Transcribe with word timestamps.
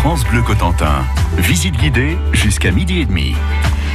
France 0.00 0.24
Bleu 0.24 0.40
Cotentin. 0.40 1.04
Visite 1.36 1.76
guidée 1.76 2.16
jusqu'à 2.32 2.70
midi 2.70 3.00
et 3.00 3.04
demi. 3.04 3.34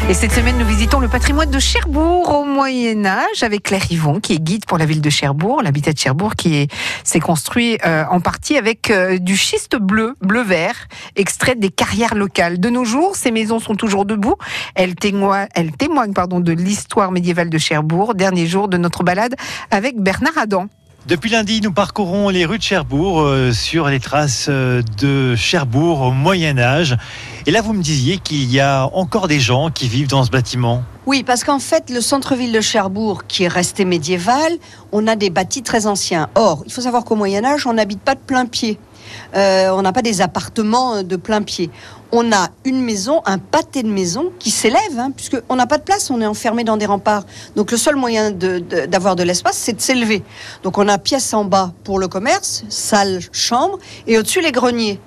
Et 0.08 0.14
cette 0.14 0.34
semaine, 0.34 0.56
nous 0.56 0.66
visitons 0.68 1.00
le 1.00 1.08
patrimoine 1.08 1.50
de 1.50 1.58
Cherbourg 1.58 2.30
au 2.30 2.46
Moyen 2.46 3.08
Âge 3.08 3.42
avec 3.42 3.64
Claire 3.64 3.92
Yvon, 3.92 4.20
qui 4.20 4.34
est 4.34 4.40
guide 4.40 4.68
pour 4.68 4.78
la 4.78 4.86
ville 4.86 5.02
de 5.02 5.10
Cherbourg, 5.10 5.64
l'habitat 5.64 5.94
de 5.94 5.98
Cherbourg, 5.98 6.36
qui 6.36 6.68
s'est 7.04 7.20
construit 7.20 7.80
euh, 7.84 8.04
en 8.12 8.20
partie 8.20 8.56
avec 8.56 8.92
euh, 8.92 9.18
du 9.18 9.36
schiste 9.36 9.78
bleu, 9.78 10.16
bleu-vert, 10.22 10.76
extrait 11.16 11.56
des 11.56 11.70
carrières 11.70 12.14
locales. 12.14 12.60
De 12.60 12.70
nos 12.70 12.86
jours, 12.86 13.16
ces 13.16 13.32
maisons 13.32 13.58
sont 13.58 13.74
toujours 13.74 14.06
debout. 14.06 14.36
Elles 14.76 14.94
témoignent, 14.94 15.48
elles 15.56 15.72
témoignent 15.72 16.14
pardon, 16.14 16.40
de 16.40 16.52
l'histoire 16.52 17.12
médiévale 17.12 17.50
de 17.50 17.58
Cherbourg. 17.58 18.14
Dernier 18.14 18.46
jour 18.46 18.68
de 18.68 18.78
notre 18.78 19.04
balade 19.04 19.34
avec 19.72 20.00
Bernard 20.00 20.38
Adam. 20.38 20.68
Depuis 21.08 21.30
lundi, 21.30 21.62
nous 21.62 21.72
parcourons 21.72 22.30
les 22.30 22.46
rues 22.46 22.58
de 22.58 22.64
Cherbourg 22.64 23.22
euh, 23.22 23.52
sur 23.52 23.90
les 23.90 24.00
traces 24.00 24.48
euh, 24.50 24.82
de 24.98 25.36
Cherbourg 25.36 26.02
au 26.02 26.10
Moyen 26.10 26.58
Âge. 26.58 26.98
Et 27.46 27.52
là, 27.52 27.62
vous 27.62 27.74
me 27.74 27.84
disiez 27.84 28.18
qu'il 28.18 28.52
y 28.52 28.60
a 28.60 28.90
encore 28.92 29.28
des 29.28 29.40
gens 29.40 29.70
qui 29.70 29.88
vivent 29.88 30.08
dans 30.08 30.24
ce 30.24 30.32
bâtiment. 30.32 30.82
Oui, 31.06 31.22
parce 31.22 31.44
qu'en 31.44 31.60
fait, 31.60 31.92
le 31.92 32.02
centre-ville 32.02 32.52
de 32.52 32.60
Cherbourg, 32.60 33.28
qui 33.28 33.44
est 33.44 33.48
resté 33.48 33.86
médiéval, 33.86 34.54
on 34.92 35.06
a 35.06 35.16
des 35.16 35.30
bâtis 35.30 35.62
très 35.62 35.86
anciens. 35.86 36.28
Or, 36.34 36.64
il 36.66 36.74
faut 36.74 36.82
savoir 36.82 37.06
qu'au 37.06 37.16
Moyen 37.16 37.46
Âge, 37.46 37.68
on 37.68 37.74
n'habite 37.74 38.02
pas 38.02 38.16
de 38.16 38.22
plein 38.22 38.48
pied. 38.48 38.80
Euh, 39.36 39.70
on 39.70 39.84
n'a 39.84 39.94
pas 39.94 40.02
des 40.02 40.22
appartements 40.22 41.04
de 41.04 41.16
plein 41.18 41.44
pied. 41.44 41.70
On 42.18 42.32
a 42.32 42.48
une 42.64 42.82
maison, 42.82 43.22
un 43.26 43.38
pâté 43.38 43.84
de 43.84 43.90
maison 43.90 44.32
qui 44.40 44.50
s'élève, 44.50 44.98
hein, 44.98 45.12
puisqu'on 45.14 45.56
n'a 45.58 45.68
pas 45.68 45.78
de 45.78 45.84
place, 45.84 46.10
on 46.10 46.22
est 46.22 46.26
enfermé 46.26 46.64
dans 46.64 46.78
des 46.78 46.86
remparts. 46.86 47.26
Donc 47.58 47.72
le 47.72 47.78
seul 47.78 47.98
moyen 47.98 48.32
d'avoir 48.32 49.18
de, 49.18 49.24
l'espace, 49.24 49.58
c'est 49.58 49.74
de 49.74 49.82
s'élever. 49.82 50.24
Donc 50.64 50.78
on 50.78 50.88
a 50.88 50.98
pièce 50.98 51.34
en 51.34 51.44
bas 51.44 51.74
pour 51.84 52.00
le 52.00 52.08
commerce, 52.08 52.64
salle, 52.70 53.20
chambre, 53.34 53.80
et 54.08 54.18
au-dessus 54.18 54.40
les 54.40 54.54
greniers. 54.54 54.98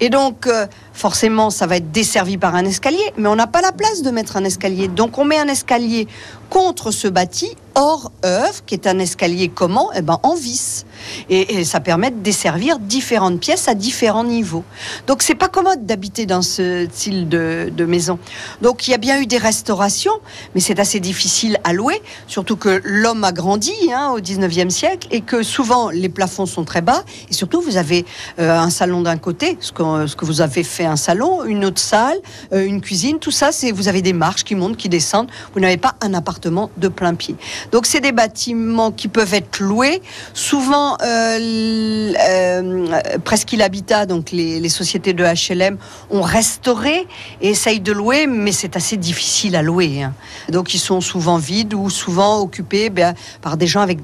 Et 0.00 0.08
donc, 0.10 0.46
euh, 0.46 0.66
forcément, 0.92 1.50
ça 1.50 1.66
va 1.66 1.76
être 1.76 1.90
desservi 1.90 2.36
par 2.36 2.54
un 2.54 2.64
escalier, 2.64 3.12
mais 3.16 3.28
on 3.28 3.36
n'a 3.36 3.46
pas 3.46 3.60
la 3.60 3.72
place 3.72 4.02
de 4.02 4.10
mettre 4.10 4.36
un 4.36 4.44
escalier. 4.44 4.88
Donc, 4.88 5.18
on 5.18 5.24
met 5.24 5.38
un 5.38 5.48
escalier 5.48 6.06
contre 6.50 6.90
ce 6.90 7.08
bâti 7.08 7.48
hors 7.74 8.12
œuvre, 8.24 8.64
qui 8.64 8.74
est 8.74 8.86
un 8.86 8.98
escalier 8.98 9.48
comment 9.48 9.90
Eh 9.94 10.02
ben, 10.02 10.20
en 10.22 10.34
vis. 10.34 10.86
Et, 11.28 11.64
ça 11.64 11.80
permet 11.80 12.10
de 12.10 12.20
desservir 12.20 12.78
différentes 12.78 13.40
pièces 13.40 13.68
à 13.68 13.74
différents 13.74 14.24
niveaux. 14.24 14.64
Donc, 15.06 15.22
c'est 15.22 15.34
pas 15.34 15.48
commode 15.48 15.86
d'habiter 15.86 16.26
dans 16.26 16.42
ce 16.42 16.53
style 16.54 17.28
de, 17.28 17.84
maison. 17.84 18.18
Donc, 18.62 18.88
il 18.88 18.92
y 18.92 18.94
a 18.94 18.98
bien 18.98 19.20
eu 19.20 19.26
des 19.26 19.38
restaurations, 19.38 20.18
mais 20.54 20.60
c'est 20.60 20.80
assez 20.80 21.00
difficile 21.00 21.58
à 21.64 21.72
louer, 21.72 22.00
surtout 22.26 22.56
que 22.56 22.80
l'homme 22.82 23.24
a 23.24 23.32
grandi 23.32 23.74
hein, 23.92 24.10
au 24.14 24.20
19e 24.20 24.70
siècle 24.70 25.08
et 25.10 25.20
que 25.20 25.42
souvent 25.42 25.90
les 25.90 26.08
plafonds 26.08 26.46
sont 26.46 26.64
très 26.64 26.80
bas. 26.80 27.04
Et 27.28 27.34
surtout, 27.34 27.60
vous 27.60 27.76
avez 27.76 28.06
euh, 28.38 28.58
un 28.58 28.70
salon 28.70 29.02
d'un 29.02 29.18
côté, 29.18 29.58
ce 29.60 29.72
que, 29.72 30.06
ce 30.06 30.16
vous 30.24 30.40
avez 30.40 30.62
fait 30.62 30.86
un 30.86 30.96
salon, 30.96 31.44
une 31.44 31.64
autre 31.64 31.80
salle, 31.80 32.18
euh, 32.52 32.64
une 32.64 32.80
cuisine, 32.80 33.18
tout 33.18 33.30
ça, 33.30 33.52
c'est 33.52 33.70
vous 33.70 33.88
avez 33.88 34.02
des 34.02 34.12
marches 34.12 34.44
qui 34.44 34.54
montent, 34.54 34.76
qui 34.76 34.88
descendent. 34.88 35.28
Vous 35.52 35.60
n'avez 35.60 35.76
pas 35.76 35.94
un 36.00 36.14
appartement 36.14 36.70
de 36.76 36.88
plein 36.88 37.14
pied. 37.14 37.36
Donc 37.72 37.86
c'est 37.86 38.00
des 38.00 38.12
bâtiments 38.12 38.90
qui 38.90 39.08
peuvent 39.08 39.34
être 39.34 39.60
loués. 39.60 40.02
Souvent, 40.32 40.96
euh, 41.02 42.12
euh, 42.28 43.00
Presqu'île 43.24 43.62
Habitat, 43.62 44.06
donc 44.06 44.30
les, 44.30 44.68
sociétés 44.68 45.12
de 45.12 45.24
HLM, 45.24 45.76
ont 46.10 46.22
restauré 46.44 47.06
et 47.40 47.48
essayent 47.48 47.80
de 47.80 47.92
louer, 47.92 48.26
mais 48.26 48.52
c'est 48.52 48.76
assez 48.76 48.98
difficile 48.98 49.56
à 49.56 49.62
louer. 49.62 50.02
Hein. 50.02 50.12
Donc 50.50 50.74
ils 50.74 50.78
sont 50.78 51.00
souvent 51.00 51.38
vides 51.38 51.72
ou 51.72 51.88
souvent 51.88 52.40
occupés 52.40 52.90
ben, 52.90 53.14
par 53.40 53.56
des 53.56 53.66
gens 53.66 53.80
avec 53.80 53.98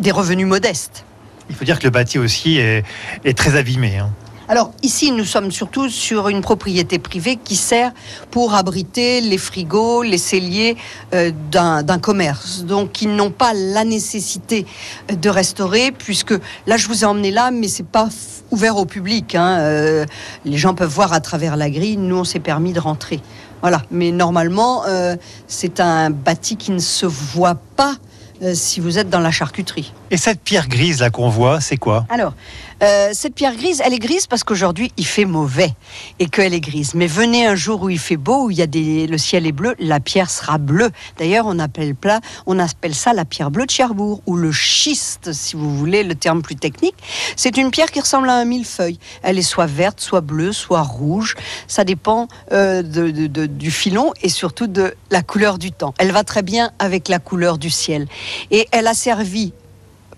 des 0.00 0.10
revenus 0.10 0.46
modestes. 0.46 1.04
Il 1.50 1.54
faut 1.54 1.66
dire 1.66 1.78
que 1.78 1.84
le 1.84 1.90
bâti 1.90 2.18
aussi 2.18 2.56
est, 2.56 2.82
est 3.24 3.36
très 3.36 3.56
abîmé. 3.56 3.98
Hein. 3.98 4.10
Alors 4.48 4.70
ici, 4.84 5.10
nous 5.10 5.24
sommes 5.24 5.50
surtout 5.50 5.88
sur 5.88 6.28
une 6.28 6.40
propriété 6.40 7.00
privée 7.00 7.36
qui 7.36 7.56
sert 7.56 7.90
pour 8.30 8.54
abriter 8.54 9.20
les 9.20 9.38
frigos, 9.38 10.04
les 10.04 10.18
celliers 10.18 10.76
euh, 11.14 11.32
d'un 11.50 11.98
commerce. 11.98 12.62
Donc 12.64 13.02
ils 13.02 13.12
n'ont 13.14 13.32
pas 13.32 13.52
la 13.54 13.84
nécessité 13.84 14.64
de 15.10 15.28
restaurer, 15.28 15.90
puisque 15.90 16.34
là, 16.68 16.76
je 16.76 16.86
vous 16.86 17.02
ai 17.02 17.06
emmené 17.06 17.32
là, 17.32 17.50
mais 17.50 17.66
c'est 17.66 17.86
pas 17.86 18.08
ouvert 18.52 18.76
au 18.76 18.86
public. 18.86 19.34
Hein. 19.34 19.58
Euh, 19.58 20.06
les 20.44 20.58
gens 20.58 20.74
peuvent 20.74 20.94
voir 20.94 21.12
à 21.12 21.18
travers 21.18 21.56
la 21.56 21.68
grille. 21.68 21.96
Nous, 21.96 22.16
on 22.16 22.24
s'est 22.24 22.38
permis 22.38 22.72
de 22.72 22.78
rentrer. 22.78 23.20
Voilà. 23.62 23.82
Mais 23.90 24.12
normalement, 24.12 24.84
euh, 24.86 25.16
c'est 25.48 25.80
un 25.80 26.10
bâti 26.10 26.56
qui 26.56 26.70
ne 26.70 26.78
se 26.78 27.06
voit 27.06 27.58
pas 27.74 27.96
si 28.52 28.80
vous 28.80 28.98
êtes 28.98 29.08
dans 29.08 29.20
la 29.20 29.30
charcuterie. 29.30 29.94
Et 30.10 30.16
cette 30.16 30.40
pierre 30.40 30.68
grise 30.68 31.00
là 31.00 31.10
qu'on 31.10 31.28
voit, 31.28 31.60
c'est 31.60 31.76
quoi? 31.76 32.06
Alors, 32.10 32.32
euh, 32.82 33.10
cette 33.12 33.34
pierre 33.34 33.56
grise, 33.56 33.82
elle 33.84 33.92
est 33.92 33.98
grise 33.98 34.26
parce 34.26 34.44
qu'aujourd'hui 34.44 34.92
il 34.96 35.06
fait 35.06 35.24
mauvais 35.24 35.74
et 36.18 36.26
qu'elle 36.26 36.54
est 36.54 36.60
grise. 36.60 36.94
Mais 36.94 37.06
venez 37.06 37.46
un 37.46 37.56
jour 37.56 37.82
où 37.82 37.88
il 37.88 37.98
fait 37.98 38.16
beau, 38.16 38.44
où 38.46 38.50
il 38.50 38.58
y 38.58 38.62
a 38.62 38.66
des, 38.66 39.06
le 39.06 39.18
ciel 39.18 39.46
est 39.46 39.52
bleu, 39.52 39.74
la 39.80 39.98
pierre 39.98 40.30
sera 40.30 40.58
bleue. 40.58 40.90
D'ailleurs, 41.18 41.46
on 41.48 41.58
appelle 41.58 41.94
plat, 41.94 42.20
on 42.46 42.58
appelle 42.58 42.94
ça 42.94 43.14
la 43.14 43.24
pierre 43.24 43.50
bleue 43.50 43.66
de 43.66 43.70
Cherbourg 43.70 44.20
ou 44.26 44.36
le 44.36 44.52
schiste, 44.52 45.32
si 45.32 45.56
vous 45.56 45.74
voulez 45.76 46.04
le 46.04 46.14
terme 46.14 46.42
plus 46.42 46.56
technique. 46.56 46.94
C'est 47.34 47.56
une 47.56 47.70
pierre 47.70 47.90
qui 47.90 48.00
ressemble 48.00 48.28
à 48.28 48.34
un 48.34 48.44
millefeuille. 48.44 48.98
Elle 49.22 49.38
est 49.38 49.42
soit 49.42 49.66
verte, 49.66 50.00
soit 50.00 50.20
bleue, 50.20 50.52
soit 50.52 50.82
rouge. 50.82 51.34
Ça 51.66 51.82
dépend 51.82 52.28
euh, 52.52 52.82
du 52.82 53.70
filon 53.70 54.12
et 54.22 54.28
surtout 54.28 54.66
de 54.66 54.94
la 55.10 55.22
couleur 55.22 55.58
du 55.58 55.72
temps. 55.72 55.94
Elle 55.98 56.12
va 56.12 56.22
très 56.22 56.42
bien 56.42 56.70
avec 56.78 57.08
la 57.08 57.18
couleur 57.18 57.58
du 57.58 57.70
ciel 57.70 58.06
et 58.50 58.68
elle 58.70 58.86
a 58.86 58.94
servi 58.94 59.52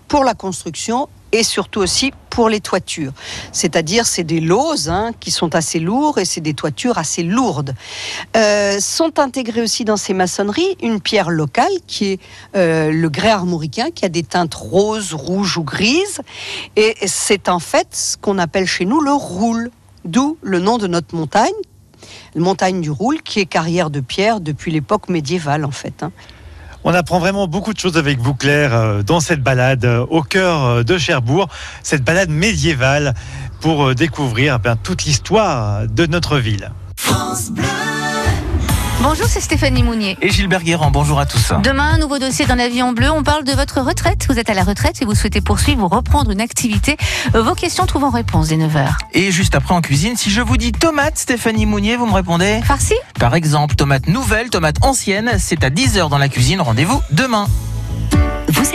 pour 0.09 0.25
la 0.25 0.33
construction 0.33 1.07
et 1.31 1.43
surtout 1.43 1.79
aussi 1.79 2.11
pour 2.31 2.49
les 2.49 2.59
toitures. 2.59 3.11
C'est-à-dire, 3.51 4.05
c'est 4.07 4.23
des 4.23 4.39
loses 4.39 4.89
hein, 4.89 5.11
qui 5.19 5.29
sont 5.29 5.53
assez 5.55 5.79
lourds 5.79 6.17
et 6.17 6.25
c'est 6.25 6.41
des 6.41 6.55
toitures 6.55 6.97
assez 6.97 7.21
lourdes. 7.21 7.75
Euh, 8.35 8.79
sont 8.79 9.19
intégrées 9.19 9.61
aussi 9.61 9.85
dans 9.85 9.97
ces 9.97 10.13
maçonneries 10.13 10.75
une 10.81 10.99
pierre 10.99 11.29
locale 11.29 11.71
qui 11.85 12.13
est 12.13 12.19
euh, 12.55 12.91
le 12.91 13.09
grès 13.09 13.29
armoricain 13.29 13.91
qui 13.91 14.05
a 14.05 14.09
des 14.09 14.23
teintes 14.23 14.55
roses, 14.55 15.13
rouges 15.13 15.57
ou 15.57 15.63
grises. 15.63 16.21
Et 16.75 16.95
c'est 17.05 17.47
en 17.47 17.59
fait 17.59 17.87
ce 17.91 18.17
qu'on 18.17 18.39
appelle 18.39 18.65
chez 18.65 18.85
nous 18.85 18.99
le 18.99 19.13
roule. 19.13 19.71
D'où 20.05 20.37
le 20.41 20.59
nom 20.59 20.77
de 20.77 20.87
notre 20.87 21.13
montagne, 21.13 21.51
la 22.33 22.41
montagne 22.41 22.79
du 22.79 22.89
Roule, 22.89 23.21
qui 23.21 23.41
est 23.41 23.45
carrière 23.45 23.89
de 23.89 23.99
pierre 23.99 24.39
depuis 24.39 24.71
l'époque 24.71 25.09
médiévale 25.09 25.65
en 25.65 25.71
fait. 25.71 26.03
Hein. 26.03 26.11
On 26.83 26.93
apprend 26.93 27.19
vraiment 27.19 27.47
beaucoup 27.47 27.73
de 27.73 27.79
choses 27.79 27.97
avec 27.97 28.19
vous, 28.19 28.33
Claire, 28.33 28.73
euh, 28.73 29.03
dans 29.03 29.19
cette 29.19 29.41
balade 29.41 29.83
euh, 29.83 30.05
au 30.09 30.21
cœur 30.21 30.63
euh, 30.63 30.83
de 30.83 30.97
Cherbourg, 30.97 31.47
cette 31.83 32.03
balade 32.03 32.29
médiévale 32.29 33.13
pour 33.59 33.93
découvrir 33.93 34.59
eh 34.63 34.69
toute 34.81 35.03
l'histoire 35.03 35.85
de 35.87 36.05
notre 36.05 36.37
ville. 36.37 36.71
Bonjour, 39.01 39.27
c'est 39.27 39.39
Stéphanie 39.39 39.81
Mounier. 39.81 40.17
Et 40.21 40.29
Gilbert 40.29 40.61
Guérand, 40.61 40.91
bonjour 40.91 41.21
à 41.21 41.25
tous. 41.25 41.53
Demain, 41.63 41.93
un 41.93 41.97
nouveau 41.99 42.19
dossier 42.19 42.45
dans 42.45 42.55
la 42.55 42.67
vie 42.67 42.81
en 42.83 42.91
bleu. 42.91 43.09
On 43.09 43.23
parle 43.23 43.45
de 43.45 43.53
votre 43.53 43.79
retraite. 43.79 44.25
Vous 44.27 44.37
êtes 44.37 44.49
à 44.49 44.53
la 44.53 44.63
retraite 44.63 45.01
et 45.01 45.05
vous 45.05 45.15
souhaitez 45.15 45.39
poursuivre 45.39 45.83
ou 45.83 45.87
reprendre 45.87 46.31
une 46.31 46.41
activité. 46.41 46.97
Vos 47.33 47.55
questions 47.55 47.85
trouvent 47.85 48.03
en 48.03 48.09
réponse 48.09 48.49
dès 48.49 48.57
9h. 48.57 48.89
Et 49.13 49.31
juste 49.31 49.55
après 49.55 49.73
en 49.73 49.79
cuisine, 49.79 50.17
si 50.17 50.29
je 50.29 50.41
vous 50.41 50.57
dis 50.57 50.73
tomate, 50.73 51.17
Stéphanie 51.17 51.65
Mounier, 51.65 51.95
vous 51.95 52.07
me 52.07 52.13
répondez 52.13 52.59
Farci 52.65 52.95
Par 53.17 53.35
exemple, 53.35 53.75
tomate 53.75 54.07
nouvelle, 54.07 54.49
tomate 54.49 54.83
ancienne, 54.83 55.31
c'est 55.39 55.63
à 55.63 55.69
10h 55.69 56.09
dans 56.09 56.17
la 56.17 56.27
cuisine. 56.27 56.59
Rendez-vous 56.59 57.01
demain. 57.11 57.47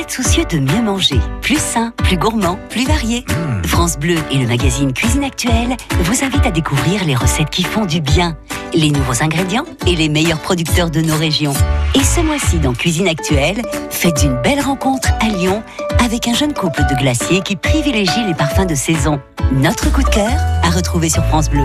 Êtes 0.04 0.10
soucieux 0.10 0.44
de 0.44 0.58
mieux 0.58 0.82
manger, 0.82 1.18
plus 1.40 1.58
sain, 1.58 1.94
plus 1.96 2.18
gourmand, 2.18 2.58
plus 2.68 2.84
varié. 2.84 3.24
Mmh. 3.26 3.66
France 3.66 3.98
Bleu 3.98 4.18
et 4.30 4.36
le 4.36 4.46
magazine 4.46 4.92
Cuisine 4.92 5.24
Actuelle 5.24 5.78
vous 6.00 6.22
invitent 6.22 6.44
à 6.44 6.50
découvrir 6.50 7.06
les 7.06 7.14
recettes 7.14 7.48
qui 7.48 7.62
font 7.62 7.86
du 7.86 8.02
bien 8.02 8.36
les 8.74 8.90
nouveaux 8.90 9.22
ingrédients 9.22 9.64
et 9.86 9.96
les 9.96 10.10
meilleurs 10.10 10.40
producteurs 10.40 10.90
de 10.90 11.00
nos 11.00 11.16
régions. 11.16 11.54
Et 11.94 12.04
ce 12.04 12.20
mois-ci, 12.20 12.58
dans 12.58 12.74
Cuisine 12.74 13.08
Actuelle, 13.08 13.62
faites 13.88 14.22
une 14.22 14.36
belle 14.42 14.60
rencontre 14.60 15.08
à 15.20 15.28
Lyon 15.28 15.62
avec 16.04 16.28
un 16.28 16.34
jeune 16.34 16.52
couple 16.52 16.82
de 16.82 17.00
glaciers 17.00 17.40
qui 17.40 17.56
privilégie 17.56 18.26
les 18.26 18.34
parfums 18.34 18.66
de 18.66 18.74
saison. 18.74 19.22
Notre 19.52 19.90
coup 19.90 20.02
de 20.02 20.10
cœur 20.10 20.38
à 20.62 20.68
retrouver 20.68 21.08
sur 21.08 21.24
France 21.24 21.48
Bleu. 21.48 21.64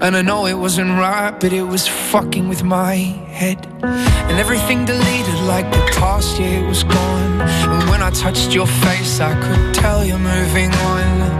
And 0.00 0.16
I 0.16 0.22
know 0.22 0.46
it 0.46 0.54
wasn't 0.54 0.90
right, 0.90 1.30
but 1.38 1.52
it 1.52 1.62
was 1.62 1.86
fucking 1.86 2.48
with 2.48 2.64
my 2.64 2.94
head. 2.94 3.66
And 3.82 4.38
everything 4.38 4.84
deleted 4.84 5.38
like 5.46 5.70
the 5.70 5.82
past, 5.98 6.38
yeah, 6.40 6.60
it 6.60 6.66
was 6.66 6.82
gone. 6.82 7.40
And 7.40 7.90
when 7.90 8.02
I 8.02 8.10
touched 8.10 8.54
your 8.54 8.66
face, 8.66 9.20
I 9.20 9.34
could 9.40 9.74
tell 9.74 10.04
you're 10.04 10.18
moving 10.18 10.72
on. 10.72 11.30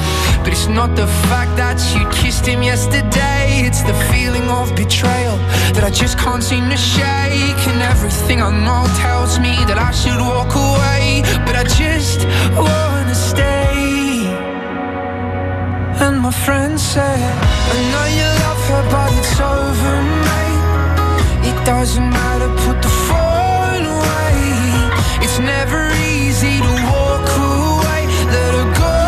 But 0.45 0.53
it's 0.53 0.67
not 0.67 0.95
the 0.97 1.07
fact 1.31 1.57
that 1.57 1.79
you 1.95 2.09
kissed 2.11 2.45
him 2.45 2.63
yesterday, 2.63 3.63
it's 3.67 3.83
the 3.83 3.95
feeling 4.11 4.49
of 4.49 4.75
betrayal 4.75 5.37
that 5.75 5.85
I 5.85 5.91
just 5.91 6.19
can't 6.19 6.43
seem 6.43 6.69
to 6.69 6.77
shake. 6.77 7.63
And 7.71 7.81
everything 7.81 8.43
I 8.43 8.51
know 8.51 8.85
tells 8.99 9.39
me 9.39 9.55
that 9.69 9.79
I 9.79 9.93
should 9.93 10.21
walk 10.21 10.53
away, 10.55 11.23
but 11.47 11.55
I 11.57 11.65
just 11.65 12.27
wanna 12.57 13.15
stay. 13.15 14.27
And 16.05 16.21
my 16.21 16.33
friend 16.33 16.79
said, 16.79 17.42
doesn't 21.83 22.11
matter, 22.11 22.49
put 22.65 22.81
the 22.81 22.89
phone 23.09 23.85
away. 23.97 24.37
It's 25.25 25.39
never 25.41 25.91
easy 26.15 26.61
to 26.61 26.73
walk 26.95 27.29
away. 27.51 28.07
Let 28.35 28.53
her 28.59 28.69
go. 28.83 28.99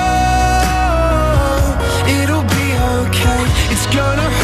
It'll 2.19 2.47
be 2.59 2.69
okay. 2.99 3.43
It's 3.71 3.87
gonna 3.95 4.29
hurt 4.29 4.44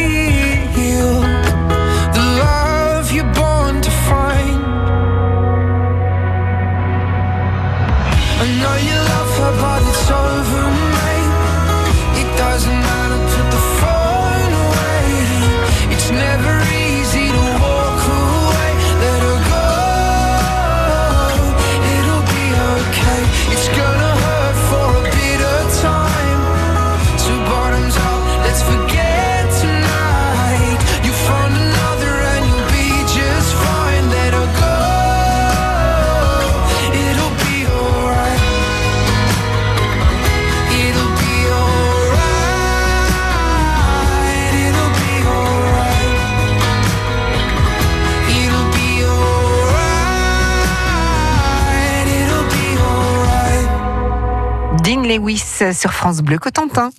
Lewis 55.17 55.43
sur 55.73 55.91
France 55.91 56.19
Bleu 56.21 56.37
Cotentin. 56.37 56.91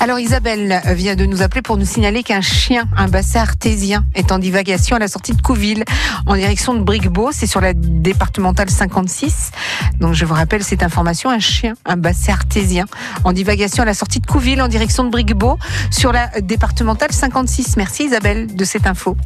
Alors 0.00 0.18
Isabelle 0.18 0.80
vient 0.86 1.14
de 1.14 1.24
nous 1.24 1.42
appeler 1.42 1.62
pour 1.62 1.76
nous 1.76 1.84
signaler 1.84 2.24
qu'un 2.24 2.40
chien, 2.40 2.88
un 2.96 3.06
basset 3.06 3.38
artésien, 3.38 4.04
est 4.16 4.32
en 4.32 4.40
divagation 4.40 4.96
à 4.96 4.98
la 4.98 5.06
sortie 5.06 5.34
de 5.34 5.40
Couville, 5.40 5.84
en 6.26 6.34
direction 6.34 6.74
de 6.74 6.80
Bricbeau. 6.80 7.30
C'est 7.32 7.46
sur 7.46 7.60
la 7.60 7.74
départementale 7.74 8.70
56. 8.70 9.52
Donc 10.00 10.14
je 10.14 10.24
vous 10.24 10.34
rappelle 10.34 10.64
cette 10.64 10.82
information, 10.82 11.30
un 11.30 11.38
chien, 11.38 11.74
un 11.84 11.96
basset 11.96 12.32
artésien, 12.32 12.86
en 13.22 13.32
divagation 13.32 13.84
à 13.84 13.86
la 13.86 13.94
sortie 13.94 14.18
de 14.18 14.26
Couville, 14.26 14.60
en 14.60 14.68
direction 14.68 15.04
de 15.04 15.10
Bricbeau, 15.10 15.58
sur 15.90 16.12
la 16.12 16.28
départementale 16.40 17.12
56. 17.12 17.76
Merci 17.76 18.04
Isabelle 18.06 18.52
de 18.52 18.64
cette 18.64 18.86
info. 18.88 19.16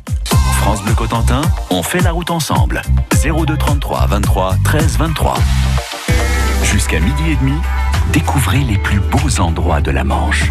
France 0.61 0.83
Bleu 0.83 0.95
Cotentin, 0.95 1.43
on 1.71 1.83
fait 1.83 2.01
la 2.01 2.13
route 2.13 2.31
ensemble. 2.31 2.83
02 3.25 3.57
33 3.57 4.07
23 4.07 4.57
13 4.65 4.99
23. 4.99 5.39
Jusqu'à 6.63 7.01
midi 7.01 7.31
et 7.31 7.37
demi, 7.37 7.59
découvrez 8.13 8.61
les 8.61 8.79
plus 8.79 9.01
beaux 9.01 9.41
endroits 9.41 9.81
de 9.81 9.91
la 9.91 10.05
Manche. 10.05 10.51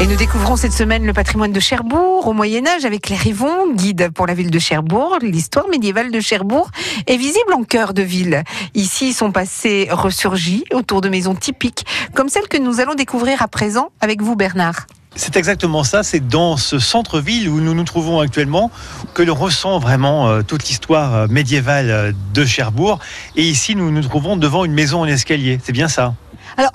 Et 0.00 0.06
nous 0.06 0.16
découvrons 0.16 0.56
cette 0.56 0.72
semaine 0.72 1.04
le 1.04 1.12
patrimoine 1.12 1.52
de 1.52 1.58
Cherbourg 1.58 2.28
au 2.28 2.32
Moyen 2.32 2.66
Âge 2.66 2.84
avec 2.84 3.02
Claire 3.02 3.26
Yvon, 3.26 3.74
guide 3.74 4.10
pour 4.14 4.26
la 4.26 4.34
ville 4.34 4.50
de 4.50 4.58
Cherbourg. 4.58 5.18
L'histoire 5.20 5.68
médiévale 5.68 6.12
de 6.12 6.20
Cherbourg 6.20 6.70
est 7.06 7.16
visible 7.16 7.52
en 7.52 7.64
cœur 7.64 7.94
de 7.94 8.02
ville. 8.02 8.44
Ici, 8.74 9.12
son 9.12 9.32
passé 9.32 9.88
ressurgit 9.90 10.64
autour 10.72 11.00
de 11.00 11.08
maisons 11.08 11.34
typiques, 11.34 11.84
comme 12.14 12.28
celle 12.28 12.46
que 12.46 12.58
nous 12.58 12.78
allons 12.80 12.94
découvrir 12.94 13.42
à 13.42 13.48
présent 13.48 13.90
avec 14.00 14.22
vous, 14.22 14.36
Bernard. 14.36 14.86
C'est 15.18 15.34
exactement 15.34 15.82
ça, 15.82 16.04
c'est 16.04 16.28
dans 16.28 16.56
ce 16.56 16.78
centre-ville 16.78 17.48
où 17.48 17.60
nous 17.60 17.74
nous 17.74 17.82
trouvons 17.82 18.20
actuellement 18.20 18.70
que 19.14 19.22
l'on 19.24 19.34
ressent 19.34 19.80
vraiment 19.80 20.28
euh, 20.28 20.42
toute 20.42 20.68
l'histoire 20.68 21.12
euh, 21.12 21.26
médiévale 21.26 21.90
euh, 21.90 22.12
de 22.32 22.44
Cherbourg. 22.44 23.00
Et 23.34 23.42
ici, 23.42 23.74
nous 23.74 23.90
nous 23.90 24.02
trouvons 24.02 24.36
devant 24.36 24.64
une 24.64 24.72
maison 24.72 25.00
en 25.00 25.06
escalier, 25.06 25.58
c'est 25.64 25.72
bien 25.72 25.88
ça 25.88 26.14
Alors, 26.56 26.70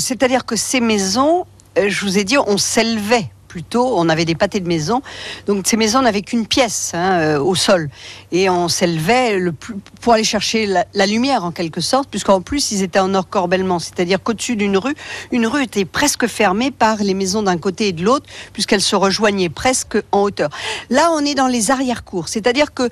c'est-à-dire 0.00 0.44
que 0.44 0.56
ces 0.56 0.80
maisons, 0.80 1.46
je 1.76 2.00
vous 2.00 2.18
ai 2.18 2.24
dit, 2.24 2.36
on 2.38 2.58
s'élevait 2.58 3.30
plutôt, 3.56 3.98
on 3.98 4.10
avait 4.10 4.26
des 4.26 4.34
pâtés 4.34 4.60
de 4.60 4.68
maison. 4.68 5.00
Donc 5.46 5.66
ces 5.66 5.78
maisons 5.78 6.02
n'avaient 6.02 6.20
qu'une 6.20 6.46
pièce 6.46 6.92
hein, 6.92 7.20
euh, 7.20 7.40
au 7.40 7.54
sol. 7.54 7.88
Et 8.30 8.50
on 8.50 8.68
s'élevait 8.68 9.40
pour 10.02 10.12
aller 10.12 10.24
chercher 10.24 10.66
la, 10.66 11.06
lumière 11.06 11.42
en 11.42 11.52
quelque 11.52 11.80
sorte, 11.80 12.10
puisqu'en 12.10 12.42
plus 12.42 12.70
ils 12.72 12.82
étaient 12.82 12.98
en 12.98 13.14
encorbellement. 13.14 13.78
C'est-à-dire 13.78 14.22
qu'au-dessus 14.22 14.56
d'une 14.56 14.76
rue, 14.76 14.94
une 15.32 15.46
rue 15.46 15.62
était 15.62 15.86
presque 15.86 16.26
fermée 16.26 16.70
par 16.70 16.98
les 16.98 17.14
maisons 17.14 17.42
d'un 17.42 17.56
côté 17.56 17.88
et 17.88 17.92
de 17.92 18.04
l'autre, 18.04 18.26
puisqu'elles 18.52 18.82
se 18.82 18.94
rejoignaient 18.94 19.48
presque 19.48 19.96
en 20.12 20.20
hauteur. 20.24 20.50
Là, 20.90 21.08
on 21.14 21.20
est 21.20 21.34
dans 21.34 21.48
les 21.48 21.70
arrière-cours. 21.70 22.28
C'est-à-dire 22.28 22.74
que 22.74 22.90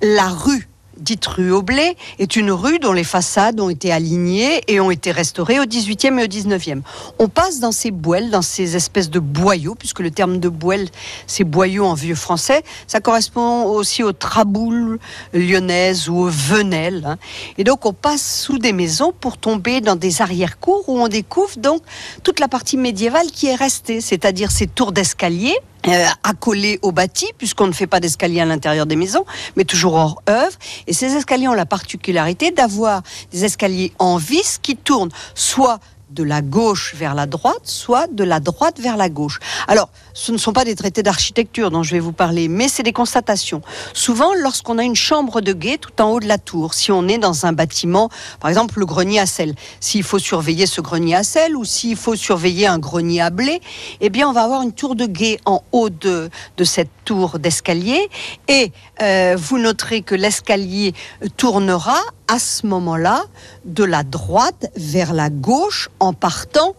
la 0.00 0.28
rue 0.28 0.68
dite 0.98 1.26
rue 1.26 1.50
au 1.50 1.62
blé, 1.62 1.96
est 2.18 2.36
une 2.36 2.50
rue 2.50 2.78
dont 2.78 2.92
les 2.92 3.04
façades 3.04 3.60
ont 3.60 3.70
été 3.70 3.92
alignées 3.92 4.62
et 4.68 4.80
ont 4.80 4.90
été 4.90 5.10
restaurées 5.10 5.60
au 5.60 5.64
18e 5.64 6.18
et 6.18 6.24
au 6.24 6.26
19e. 6.26 6.82
On 7.18 7.28
passe 7.28 7.60
dans 7.60 7.72
ces 7.72 7.90
boiles, 7.90 8.30
dans 8.30 8.42
ces 8.42 8.76
espèces 8.76 9.10
de 9.10 9.20
boyaux, 9.20 9.74
puisque 9.74 10.00
le 10.00 10.10
terme 10.10 10.38
de 10.38 10.48
boile, 10.48 10.86
c'est 11.26 11.44
boyau 11.44 11.84
en 11.84 11.94
vieux 11.94 12.14
français. 12.14 12.62
Ça 12.86 13.00
correspond 13.00 13.64
aussi 13.64 14.02
aux 14.02 14.12
traboules 14.12 14.98
lyonnaises 15.32 16.08
ou 16.08 16.18
aux 16.18 16.30
venelles. 16.30 17.04
hein. 17.06 17.18
Et 17.58 17.64
donc, 17.64 17.86
on 17.86 17.92
passe 17.92 18.42
sous 18.42 18.58
des 18.58 18.72
maisons 18.72 19.12
pour 19.18 19.38
tomber 19.38 19.80
dans 19.80 19.96
des 19.96 20.22
arrière-cours 20.22 20.88
où 20.88 20.98
on 20.98 21.08
découvre 21.08 21.58
donc 21.58 21.82
toute 22.22 22.40
la 22.40 22.48
partie 22.48 22.76
médiévale 22.76 23.26
qui 23.26 23.46
est 23.46 23.54
restée, 23.54 24.00
c'est-à-dire 24.00 24.50
ces 24.50 24.66
tours 24.66 24.92
d'escalier 24.92 25.54
euh, 25.88 26.06
accolés 26.22 26.78
au 26.82 26.92
bâti, 26.92 27.26
puisqu'on 27.36 27.66
ne 27.66 27.72
fait 27.72 27.86
pas 27.86 28.00
d'escalier 28.00 28.40
à 28.40 28.44
l'intérieur 28.44 28.86
des 28.86 28.96
maisons, 28.96 29.24
mais 29.56 29.64
toujours 29.64 29.94
hors 29.94 30.22
œuvre. 30.28 30.56
Et 30.86 30.92
ces 30.92 31.14
escaliers 31.14 31.48
ont 31.48 31.54
la 31.54 31.66
particularité 31.66 32.50
d'avoir 32.50 33.02
des 33.32 33.44
escaliers 33.44 33.92
en 33.98 34.16
vis 34.16 34.58
qui 34.62 34.76
tournent 34.76 35.10
soit 35.34 35.80
de 36.10 36.22
la 36.22 36.42
gauche 36.42 36.94
vers 36.94 37.14
la 37.14 37.26
droite, 37.26 37.62
soit 37.64 38.06
de 38.12 38.24
la 38.24 38.40
droite 38.40 38.80
vers 38.80 38.96
la 38.96 39.08
gauche. 39.08 39.38
Alors, 39.68 39.88
ce 40.12 40.32
ne 40.32 40.36
sont 40.36 40.52
pas 40.52 40.64
des 40.64 40.74
traités 40.74 41.02
d'architecture 41.02 41.70
dont 41.70 41.82
je 41.82 41.92
vais 41.92 42.00
vous 42.00 42.12
parler, 42.12 42.48
mais 42.48 42.68
c'est 42.68 42.82
des 42.82 42.92
constatations. 42.92 43.62
Souvent, 43.92 44.32
lorsqu'on 44.34 44.78
a 44.78 44.84
une 44.84 44.94
chambre 44.94 45.40
de 45.40 45.52
guet 45.52 45.78
tout 45.78 46.00
en 46.00 46.10
haut 46.10 46.20
de 46.20 46.28
la 46.28 46.38
tour, 46.38 46.74
si 46.74 46.92
on 46.92 47.08
est 47.08 47.18
dans 47.18 47.46
un 47.46 47.52
bâtiment, 47.52 48.10
par 48.40 48.48
exemple 48.48 48.78
le 48.78 48.86
grenier 48.86 49.18
à 49.20 49.26
sel, 49.26 49.54
s'il 49.80 50.02
faut 50.02 50.18
surveiller 50.18 50.66
ce 50.66 50.80
grenier 50.80 51.16
à 51.16 51.24
sel 51.24 51.56
ou 51.56 51.64
s'il 51.64 51.96
faut 51.96 52.16
surveiller 52.16 52.66
un 52.66 52.78
grenier 52.78 53.20
à 53.20 53.30
blé, 53.30 53.60
eh 54.00 54.10
bien, 54.10 54.28
on 54.28 54.32
va 54.32 54.42
avoir 54.42 54.62
une 54.62 54.72
tour 54.72 54.94
de 54.94 55.06
guet 55.06 55.38
en 55.46 55.62
haut 55.72 55.90
de, 55.90 56.30
de 56.56 56.64
cette 56.64 56.90
tour 57.04 57.38
d'escalier 57.38 58.08
et 58.48 58.72
euh, 59.02 59.36
vous 59.38 59.58
noterez 59.58 60.02
que 60.02 60.14
l'escalier 60.14 60.94
tournera 61.36 61.98
à 62.28 62.38
ce 62.38 62.66
moment-là 62.66 63.24
de 63.64 63.84
la 63.84 64.02
droite 64.02 64.70
vers 64.76 65.12
la 65.12 65.28
gauche 65.28 65.88
partant 66.12 66.74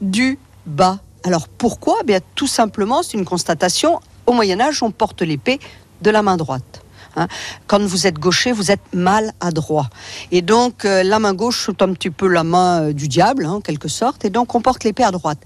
du 0.00 0.38
bas. 0.66 1.00
Alors 1.24 1.48
pourquoi? 1.48 1.98
Eh 2.02 2.04
Bien 2.04 2.20
tout 2.34 2.46
simplement, 2.46 3.02
c'est 3.02 3.16
une 3.16 3.24
constatation. 3.24 4.00
Au 4.26 4.32
Moyen 4.32 4.60
Âge, 4.60 4.82
on 4.82 4.90
porte 4.90 5.22
l'épée 5.22 5.58
de 6.02 6.10
la 6.10 6.22
main 6.22 6.36
droite. 6.36 6.84
Hein. 7.16 7.28
Quand 7.66 7.80
vous 7.80 8.06
êtes 8.06 8.18
gaucher, 8.18 8.52
vous 8.52 8.70
êtes 8.70 8.80
mal 8.92 9.32
adroit. 9.40 9.88
Et 10.30 10.42
donc, 10.42 10.84
euh, 10.84 11.02
la 11.02 11.18
main 11.18 11.34
gauche, 11.34 11.66
c'est 11.66 11.82
un 11.82 11.92
petit 11.92 12.10
peu 12.10 12.28
la 12.28 12.44
main 12.44 12.82
euh, 12.82 12.92
du 12.92 13.08
diable, 13.08 13.44
hein, 13.46 13.52
en 13.54 13.60
quelque 13.60 13.88
sorte. 13.88 14.24
Et 14.24 14.30
donc, 14.30 14.54
on 14.54 14.60
porte 14.60 14.84
l'épée 14.84 15.04
à 15.04 15.10
droite. 15.10 15.38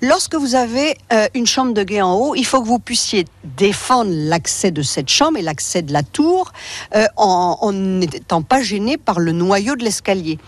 Lorsque 0.00 0.34
vous 0.34 0.54
avez 0.54 0.96
euh, 1.12 1.28
une 1.34 1.46
chambre 1.46 1.74
de 1.74 1.82
guet 1.82 2.02
en 2.02 2.14
haut, 2.14 2.34
il 2.34 2.44
faut 2.44 2.60
que 2.62 2.68
vous 2.68 2.78
puissiez 2.78 3.26
défendre 3.44 4.10
l'accès 4.12 4.70
de 4.70 4.82
cette 4.82 5.08
chambre 5.08 5.38
et 5.38 5.42
l'accès 5.42 5.82
de 5.82 5.92
la 5.92 6.02
tour 6.02 6.52
en 7.16 7.72
n'étant 7.72 8.42
pas 8.42 8.62
gêné 8.62 8.96
par 8.96 9.18
le 9.18 9.32
noyau 9.32 9.76
de 9.76 9.84
l'escalier. 9.84 10.38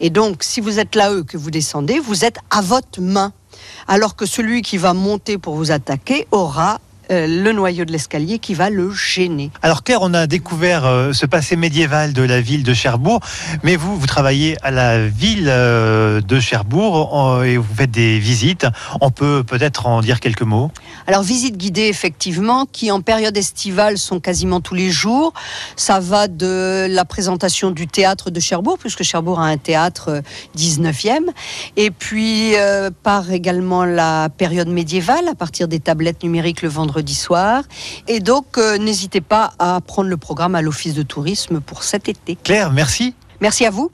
Et 0.00 0.10
donc, 0.10 0.42
si 0.42 0.60
vous 0.60 0.78
êtes 0.78 0.94
là-haut 0.94 1.24
que 1.24 1.36
vous 1.36 1.50
descendez, 1.50 1.98
vous 1.98 2.24
êtes 2.24 2.38
à 2.50 2.60
votre 2.60 3.00
main 3.00 3.32
alors 3.86 4.16
que 4.16 4.26
celui 4.26 4.62
qui 4.62 4.76
va 4.76 4.94
monter 4.94 5.38
pour 5.38 5.54
vous 5.54 5.70
attaquer 5.70 6.26
aura 6.30 6.80
euh, 7.10 7.26
le 7.26 7.52
noyau 7.52 7.84
de 7.84 7.92
l'escalier 7.92 8.38
qui 8.38 8.54
va 8.54 8.70
le 8.70 8.92
gêner. 8.92 9.50
Alors 9.62 9.82
Claire, 9.82 10.00
on 10.02 10.12
a 10.14 10.26
découvert 10.26 10.84
euh, 10.84 11.12
ce 11.12 11.26
passé 11.26 11.56
médiéval 11.56 12.12
de 12.12 12.22
la 12.22 12.40
ville 12.40 12.62
de 12.62 12.74
Cherbourg, 12.74 13.20
mais 13.62 13.76
vous, 13.76 13.96
vous 13.96 14.06
travaillez 14.06 14.56
à 14.62 14.70
la 14.70 15.06
ville 15.06 15.46
euh, 15.48 16.20
de 16.20 16.40
Cherbourg 16.40 17.42
et 17.44 17.56
vous 17.56 17.74
faites 17.74 17.90
des 17.90 18.18
visites. 18.18 18.66
On 19.00 19.10
peut 19.10 19.42
peut-être 19.42 19.86
en 19.86 20.00
dire 20.00 20.20
quelques 20.20 20.42
mots? 20.42 20.70
Alors 21.06 21.22
visites 21.22 21.56
guidées, 21.56 21.88
effectivement, 21.88 22.66
qui 22.70 22.90
en 22.90 23.00
période 23.00 23.36
estivale 23.36 23.96
sont 23.98 24.20
quasiment 24.20 24.60
tous 24.60 24.74
les 24.74 24.90
jours. 24.90 25.32
Ça 25.76 26.00
va 26.00 26.28
de 26.28 26.86
la 26.90 27.04
présentation 27.04 27.70
du 27.70 27.86
théâtre 27.86 28.30
de 28.30 28.40
Cherbourg, 28.40 28.78
puisque 28.78 29.02
Cherbourg 29.02 29.40
a 29.40 29.46
un 29.46 29.56
théâtre 29.56 30.22
19e, 30.56 31.20
et 31.76 31.90
puis 31.90 32.54
par 33.02 33.30
également 33.30 33.84
la 33.84 34.28
période 34.28 34.68
médiévale, 34.68 35.28
à 35.28 35.34
partir 35.34 35.68
des 35.68 35.80
tablettes 35.80 36.22
numériques 36.22 36.62
le 36.62 36.68
vendredi 36.98 37.14
soir. 37.14 37.62
Et 38.08 38.20
donc, 38.20 38.58
euh, 38.58 38.78
n'hésitez 38.78 39.20
pas 39.20 39.52
à 39.58 39.80
prendre 39.80 40.08
le 40.08 40.16
programme 40.16 40.54
à 40.54 40.62
l'Office 40.62 40.94
de 40.94 41.02
tourisme 41.02 41.60
pour 41.60 41.82
cet 41.84 42.08
été. 42.08 42.36
Claire, 42.42 42.72
merci. 42.72 43.14
Merci 43.40 43.64
à 43.64 43.70
vous. 43.70 43.90